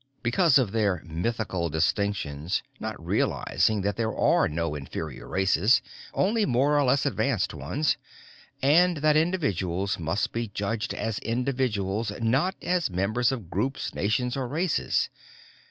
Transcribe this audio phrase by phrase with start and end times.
[0.23, 5.79] Because of their mythical distinctions, not realizing that there are no inferior races,
[6.11, 7.97] only more or less advanced ones,
[8.63, 14.47] and that individuals must be judged as individuals, not as members of groups, nations or
[14.47, 15.07] races.